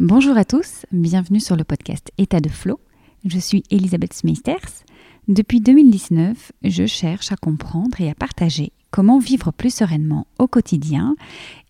[0.00, 2.80] Bonjour à tous, bienvenue sur le podcast État de Flow.
[3.24, 4.82] Je suis Elisabeth Smeisters.
[5.28, 11.14] Depuis 2019, je cherche à comprendre et à partager comment vivre plus sereinement au quotidien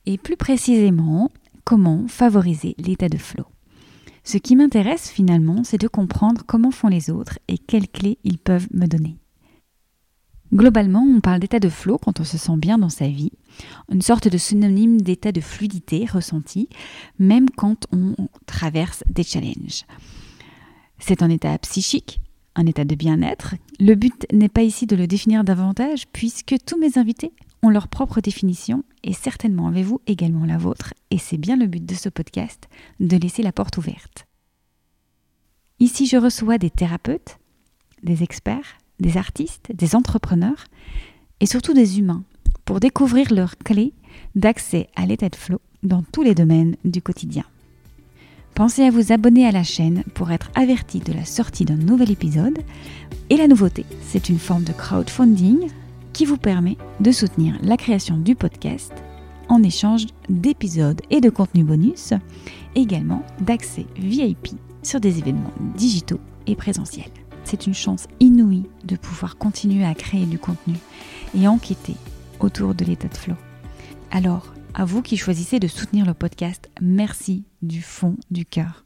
[0.07, 1.33] et plus précisément
[1.65, 3.45] comment favoriser l'état de flow.
[4.25, 8.39] Ce qui m'intéresse finalement, c'est de comprendre comment font les autres et quelles clés ils
[8.39, 9.19] peuvent me donner.
[10.55, 13.33] Globalement, on parle d'état de flow quand on se sent bien dans sa vie,
[13.91, 16.69] une sorte de synonyme d'état de fluidité ressenti,
[17.19, 18.15] même quand on
[18.47, 19.85] traverse des challenges.
[21.01, 22.21] C'est un état psychique,
[22.55, 23.57] un état de bien-être.
[23.81, 27.33] Le but n'est pas ici de le définir davantage, puisque tous mes invités
[27.65, 31.85] ont leur propre définition, et certainement avez-vous également la vôtre, et c'est bien le but
[31.85, 32.69] de ce podcast,
[33.01, 34.27] de laisser la porte ouverte.
[35.81, 37.39] Ici, je reçois des thérapeutes,
[38.05, 40.65] des experts, des artistes, des entrepreneurs
[41.41, 42.25] et surtout des humains
[42.65, 43.93] pour découvrir leurs clés
[44.35, 47.45] d'accès à l'état de flow dans tous les domaines du quotidien.
[48.55, 52.13] Pensez à vous abonner à la chaîne pour être averti de la sortie d'un nouvel
[52.13, 52.61] épisode.
[53.29, 55.69] Et la nouveauté, c'est une forme de crowdfunding
[56.13, 58.93] qui vous permet de soutenir la création du podcast
[59.49, 62.15] en échange d'épisodes et de contenus bonus,
[62.77, 64.51] également d'accès VIP
[64.83, 70.27] sur des événements digitaux et présentiels c'est une chance inouïe de pouvoir continuer à créer
[70.27, 70.75] du contenu
[71.37, 71.95] et enquêter
[72.41, 73.37] autour de l'état de flow.
[74.11, 78.85] Alors, à vous qui choisissez de soutenir le podcast, merci du fond du cœur.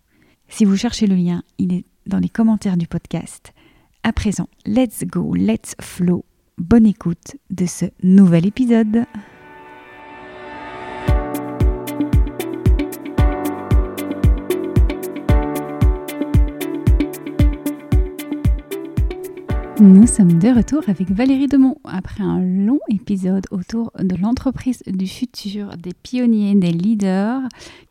[0.49, 3.53] Si vous cherchez le lien, il est dans les commentaires du podcast.
[4.03, 6.25] À présent, let's go, let's flow.
[6.57, 9.05] Bonne écoute de ce nouvel épisode.
[19.81, 25.07] Nous sommes de retour avec Valérie Demont après un long épisode autour de l'entreprise du
[25.07, 27.43] futur, des pionniers, des leaders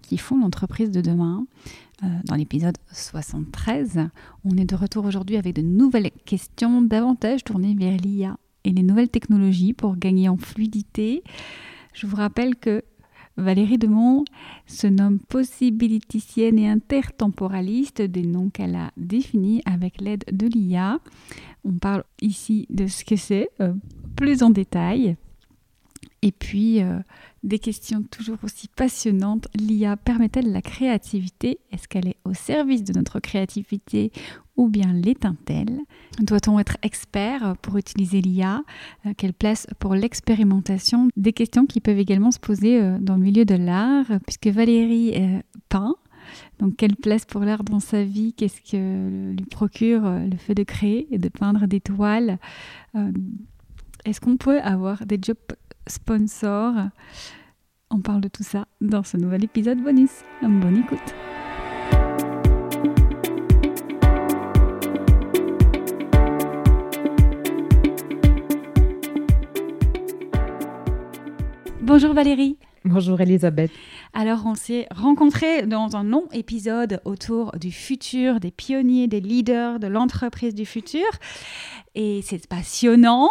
[0.02, 1.46] qui font l'entreprise de demain.
[2.04, 4.10] Euh, dans l'épisode 73,
[4.44, 8.84] on est de retour aujourd'hui avec de nouvelles questions davantage tournées vers l'IA et les
[8.84, 11.24] nouvelles technologies pour gagner en fluidité.
[11.94, 12.84] Je vous rappelle que
[13.38, 14.26] Valérie Demont
[14.66, 21.00] se nomme possibiliticienne et intertemporaliste, des noms qu'elle a définis avec l'aide de l'IA.
[21.64, 23.74] On parle ici de ce que c'est, euh,
[24.16, 25.16] plus en détail.
[26.24, 27.00] Et puis, euh,
[27.44, 29.48] des questions toujours aussi passionnantes.
[29.56, 31.60] L'IA permet-elle la créativité?
[31.72, 34.12] Est-ce qu'elle est au service de notre créativité
[34.58, 35.80] ou bien l'éteint-elle
[36.20, 38.64] Doit-on être expert pour utiliser l'IA
[39.06, 41.08] euh, Quelle place pour l'expérimentation?
[41.16, 45.14] Des questions qui peuvent également se poser dans le milieu de l'art, puisque Valérie
[45.70, 45.96] peint.
[46.60, 48.34] Donc, quelle place pour l'art dans sa vie?
[48.34, 52.38] Qu'est-ce que lui procure euh, le fait de créer et de peindre des toiles?
[52.96, 53.12] Euh,
[54.06, 55.38] Est-ce qu'on peut avoir des jobs
[55.88, 56.76] sponsors?
[57.90, 60.12] On parle de tout ça dans ce nouvel épisode bonus.
[60.42, 61.37] Bonne écoute
[71.88, 72.58] Bonjour Valérie.
[72.84, 73.72] Bonjour Elisabeth.
[74.14, 79.80] Alors on s'est rencontrés dans un long épisode autour du futur, des pionniers, des leaders
[79.80, 81.08] de l'entreprise du futur.
[81.96, 83.30] Et c'est passionnant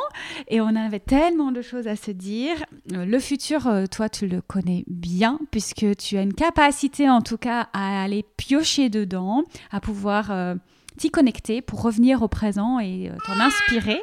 [0.48, 2.56] et on avait tellement de choses à se dire.
[2.94, 7.20] Euh, le futur, euh, toi, tu le connais bien puisque tu as une capacité en
[7.20, 10.54] tout cas à aller piocher dedans, à pouvoir euh,
[10.96, 14.00] t'y connecter pour revenir au présent et t'en inspirer.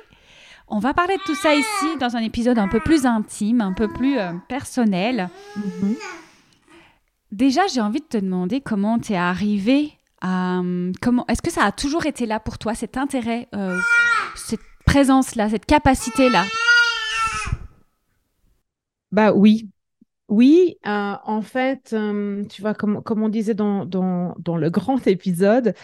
[0.68, 3.74] On va parler de tout ça ici dans un épisode un peu plus intime, un
[3.74, 5.29] peu plus euh, personnel.
[5.56, 5.96] Mhm.
[7.31, 9.91] Déjà, j'ai envie de te demander comment tu es arrivé
[10.22, 10.59] à...
[10.59, 13.79] Euh, comment, Est-ce que ça a toujours été là pour toi, cet intérêt, euh,
[14.35, 16.46] cette présence-là, cette capacité-là?
[19.12, 19.69] Bah oui,
[20.30, 21.95] oui, en fait,
[22.50, 25.75] tu vois, comme, comme on disait dans, dans, dans le grand épisode,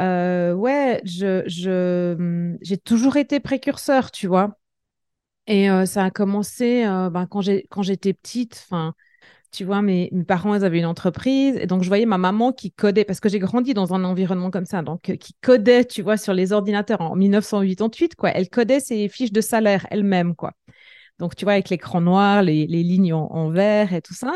[0.00, 4.58] euh, ouais, je, mmh, j'ai toujours été précurseur, tu vois.
[5.46, 7.42] Et euh, ça a commencé euh, ben, quand,
[7.82, 8.64] j'étais petite.
[8.66, 8.94] Enfin,
[9.52, 11.56] tu vois, mes, parents, ils avaient une entreprise.
[11.56, 14.50] Et donc, je voyais ma maman qui codait, parce que j'ai grandi dans un environnement
[14.50, 18.30] comme ça, donc qui codait, tu vois, sur les ordinateurs en 1988, quoi.
[18.30, 20.52] Elle codait ses fiches de salaire elle-même, quoi.
[21.18, 24.32] Donc, tu vois, avec l'écran noir, les, lignes en, vert et tout ça.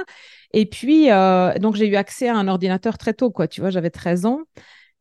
[0.53, 1.09] Et puis,
[1.61, 3.49] donc, j'ai eu accès à un ordinateur très tôt, quoi.
[3.49, 4.43] Tu vois, j'avais 13 ans.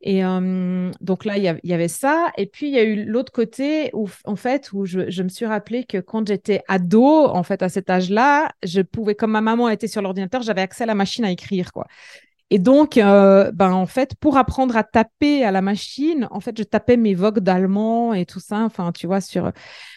[0.00, 2.30] Et donc là, il y, avait ça.
[2.36, 5.44] Et puis, il y a eu l'autre côté où, en fait, où je, me suis
[5.44, 9.68] rappelé que quand j'étais ado, en fait, à cet âge-là, je pouvais, comme ma maman
[9.68, 11.86] était sur l'ordinateur, j'avais accès à la machine à écrire, quoi.
[12.50, 16.56] Et donc, euh, ben, en fait, pour apprendre à taper à la machine, en fait,
[16.56, 18.60] je tapais mes vogues d'allemand et tout ça.
[18.60, 19.52] Enfin, tu vois, sur.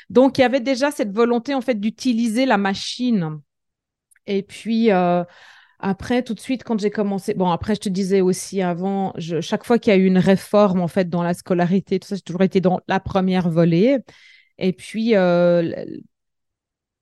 [0.10, 3.40] Donc, il y avait déjà cette volonté, en fait, d'utiliser la machine.
[4.28, 5.24] Et puis, euh,
[5.84, 9.66] Après, tout de suite, quand j'ai commencé, bon, après, je te disais aussi avant, chaque
[9.66, 12.22] fois qu'il y a eu une réforme, en fait, dans la scolarité, tout ça, j'ai
[12.22, 13.98] toujours été dans la première volée.
[14.60, 15.74] Et puis, euh,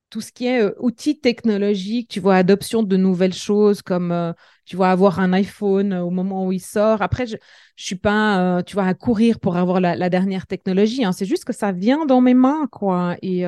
[0.09, 4.31] tout ce qui est euh, outils technologiques, tu vois, adoption de nouvelles choses comme, euh,
[4.63, 7.01] tu vois, avoir un iPhone au moment où il sort.
[7.01, 7.39] Après, je ne
[7.75, 11.03] suis pas, tu vois, à courir pour avoir la, dernière technologie.
[11.03, 11.11] Hein.
[11.11, 13.17] C'est juste que ça vient dans mes mains, quoi.
[13.21, 13.45] Et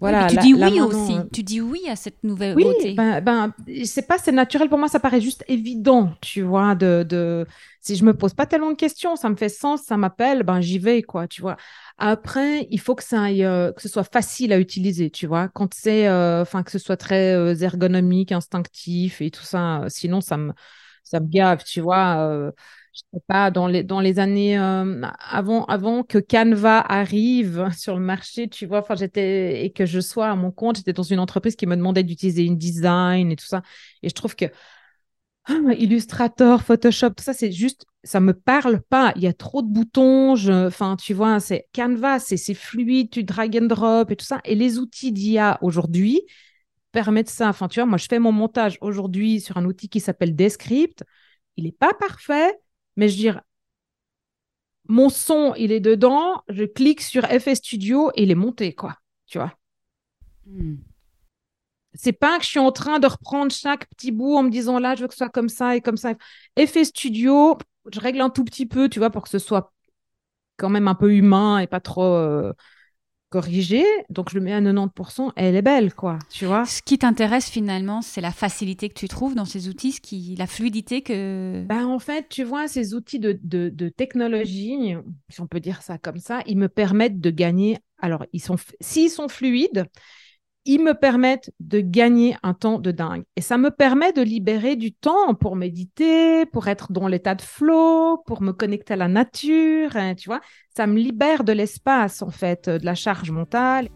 [0.00, 1.14] voilà, tu dis oui aussi.
[1.14, 3.52] Euh, tu dis oui à cette nouvelle oui, Ben, ben,
[3.84, 4.88] c'est pas, c'est naturel pour moi.
[4.88, 6.74] Ça paraît juste évident, tu vois.
[6.74, 7.46] De, de,
[7.80, 10.60] si je me pose pas tellement de questions, ça me fait sens, ça m'appelle, ben
[10.60, 11.26] j'y vais, quoi.
[11.26, 11.56] Tu vois.
[11.98, 15.48] Après, il faut que ça aille, euh, que ce soit facile à utiliser, tu vois.
[15.48, 19.84] Quand c'est, euh, enfin, que ce soit très ergonomique, instinctif et tout ça.
[19.88, 20.52] sinon, ça me,
[21.04, 22.52] ça me gave, tu vois
[22.96, 27.94] je sais pas, dans les, dans les années euh, avant, avant que Canva arrive sur
[27.94, 31.02] le marché, tu vois, enfin, j'étais, et que je sois à mon compte, j'étais dans
[31.02, 33.62] une entreprise qui me demandait d'utiliser une design et tout ça.
[34.02, 34.46] Et je trouve que
[35.48, 39.12] ah, Illustrator, Photoshop, tout ça, c'est juste, ça me parle pas.
[39.14, 40.34] Il y a trop de boutons.
[40.66, 44.40] Enfin, tu vois, c'est Canva, c'est fluide, tu drag and drop et tout ça.
[44.44, 46.22] Et les outils d'IA aujourd'hui
[46.90, 47.48] permettent ça.
[47.48, 51.04] Enfin, tu vois, moi, je fais mon montage aujourd'hui sur un outil qui s'appelle Descript.
[51.56, 52.52] Il n'est pas parfait,
[52.96, 53.40] mais je veux dire,
[54.88, 58.96] mon son, il est dedans, je clique sur FS Studio et il est monté, quoi.
[59.26, 59.52] Tu vois.
[60.46, 60.76] Hmm.
[61.94, 64.78] C'est pas que je suis en train de reprendre chaque petit bout en me disant
[64.78, 66.14] là, je veux que ce soit comme ça et comme ça.
[66.58, 67.58] FS Studio,
[67.90, 69.72] je règle un tout petit peu, tu vois, pour que ce soit
[70.56, 72.04] quand même un peu humain et pas trop.
[72.04, 72.52] Euh,
[73.28, 76.64] corrigée, donc je le mets à 90%, elle est belle, quoi, tu vois.
[76.64, 80.36] Ce qui t'intéresse finalement, c'est la facilité que tu trouves dans ces outils, ce qui,
[80.36, 81.64] la fluidité que...
[81.66, 84.94] Ben, en fait, tu vois, ces outils de, de, de technologie,
[85.28, 88.56] si on peut dire ça comme ça, ils me permettent de gagner, alors, ils sont,
[88.80, 89.86] s'ils sont fluides,
[90.66, 93.22] ils me permettent de gagner un temps de dingue.
[93.36, 97.42] Et ça me permet de libérer du temps pour méditer, pour être dans l'état de
[97.42, 100.40] flow, pour me connecter à la nature, hein, tu vois.
[100.76, 103.88] Ça me libère de l'espace, en fait, de la charge mentale.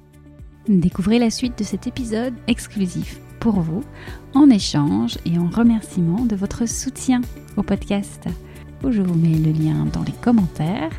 [0.68, 3.82] Découvrez la suite de cet épisode exclusif pour vous,
[4.34, 7.20] en échange et en remerciement de votre soutien
[7.56, 8.24] au podcast.
[8.88, 10.92] Je vous mets le lien dans les commentaires.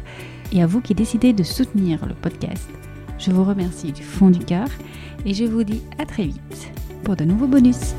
[0.53, 2.69] Et à vous qui décidez de soutenir le podcast,
[3.21, 4.67] je vous remercie du fond du cœur
[5.25, 6.71] et je vous dis à très vite
[7.03, 7.93] pour de nouveaux bonus.